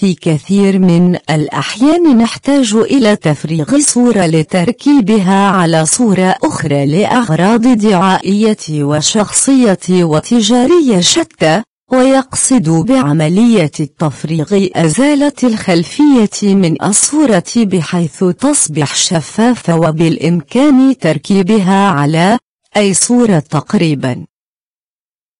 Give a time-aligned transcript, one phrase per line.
[0.00, 9.78] في كثير من الأحيان نحتاج إلى تفريغ صورة لتركيبها على صورة أخرى لأغراض دعائية وشخصية
[9.90, 22.38] وتجارية شتى ويقصد بعملية التفريغ أزالة الخلفية من الصورة بحيث تصبح شفافة وبالإمكان تركيبها على
[22.76, 24.29] أي صورة تقريبا.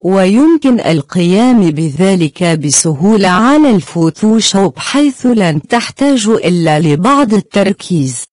[0.04, 8.24] ويمكن القيام بذلك بسهولة على الفوتوشوب حيث لن تحتاج إلا لبعض التركيز.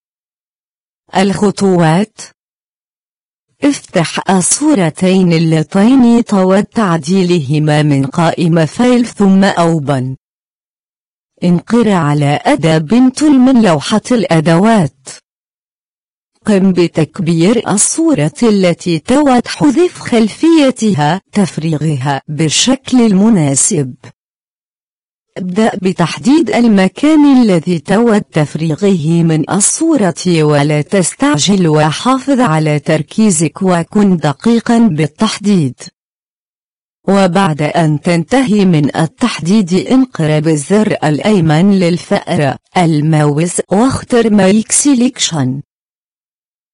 [1.17, 2.17] الخطوات
[3.63, 10.15] افتح الصورتين اللتين تود تعديلهما من قائمة File ثم Open.
[11.43, 15.07] انقر على أداة Pen Tool من لوحة الأدوات.
[16.47, 23.95] قم بتكبير الصورة التي تود حذف خلفيتها تفريغها بالشكل المناسب.
[25.37, 34.77] ابدأ بتحديد المكان الذي تود تفريغه من الصورة ولا تستعجل وحافظ على تركيزك وكن دقيقا
[34.77, 35.75] بالتحديد.
[37.07, 45.61] وبعد أن تنتهي من التحديد انقر بالزر الأيمن للفأرة الماوس واختر Make Selection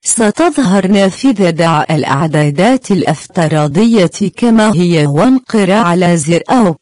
[0.05, 6.81] ستظهر نافذة دع الأعدادات الافتراضية كما هي وانقر على زر OK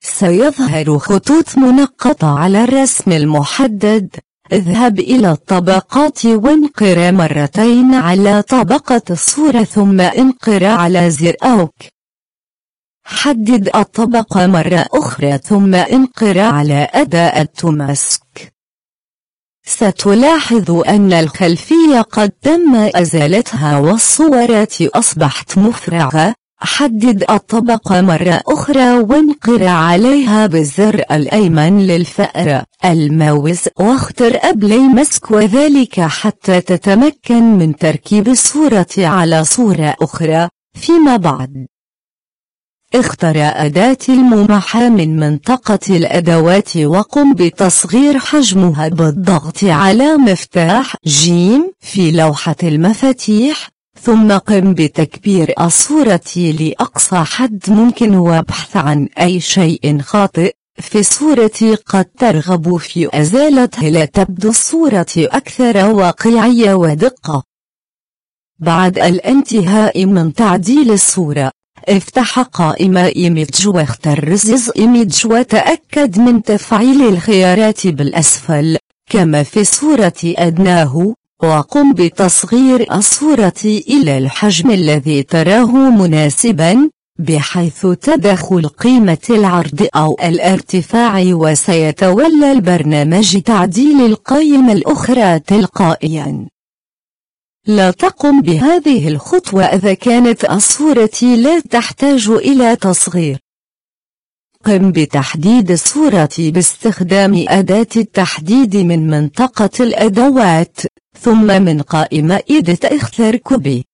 [0.00, 4.16] سيظهر خطوط منقطة على الرسم المحدد.
[4.52, 11.74] اذهب إلى الطبقات وانقر مرتين على طبقة الصورة ثم انقر على زر أوك
[13.04, 18.53] حدد الطبقة مرة أخرى ثم انقر على أداة التماسك.
[19.66, 30.46] ستلاحظ أن الخلفية قد تم إزالتها والصورات أصبحت مفرغة حدد الطبقة مرة أخرى وانقر عليها
[30.46, 39.96] بالزر الأيمن للفأرة الماوس واختر أبلي مسك وذلك حتى تتمكن من تركيب الصورة على صورة
[40.02, 40.48] أخرى.
[40.74, 41.66] فيما بعد
[42.94, 52.56] اختر أداة الممحى من منطقة الأدوات وقم بتصغير حجمها بالضغط على مفتاح جيم في لوحة
[52.62, 53.68] المفاتيح
[54.00, 62.04] ثم قم بتكبير الصورة لأقصى حد ممكن وابحث عن أي شيء خاطئ في الصورة قد
[62.04, 67.42] ترغب في أزالته لتبدو الصورة أكثر واقعية ودقة.
[68.58, 71.50] بعد الانتهاء من تعديل الصورة
[71.88, 78.76] افتح قائمة إيميج واختر رزز إيميج وتأكد من تفعيل الخيارات بالأسفل.
[79.10, 89.26] كما في الصورة أدناه وقم بتصغير الصورة إلى الحجم الذي تراه مناسبا بحيث تدخل قيمة
[89.30, 96.46] العرض أو الارتفاع وسيتولى البرنامج تعديل القائمة الأخرى تلقائيا.
[97.66, 103.38] لا تقم بهذه الخطوة إذا كانت الصورة لا تحتاج إلى تصغير.
[104.64, 110.78] قم بتحديد الصورة باستخدام أداة التحديد من منطقة الأدوات
[111.20, 113.84] ثم من قائمة Edit اختر Copy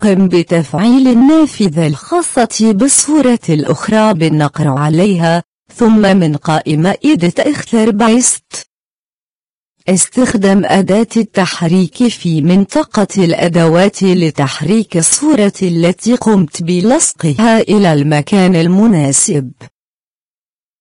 [0.00, 5.42] قم بتفعيل النافذة الخاصة بالصورة الأخرى بالنقر عليها
[5.74, 8.66] ثم من قائمة Edit اختر Paste.
[9.88, 19.52] استخدم أداة التحريك في منطقة الأدوات لتحريك الصورة التي قمت بلصقها إلى المكان المناسب.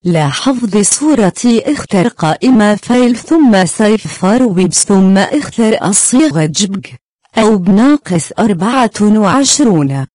[0.05, 6.85] لحفظ صورة اختر قائمة File ثم Save for Web ثم اختر الصيغة JPG
[7.37, 10.05] أو PNG-24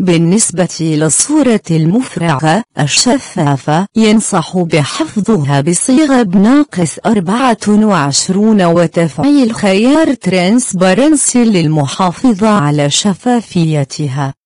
[0.00, 14.39] بالنسبة للصورة المفرغة الشفافة ينصح بحفظها بصيغة PNG-24 وتفعيل خيار Transparency للمحافظة على شفافيتها.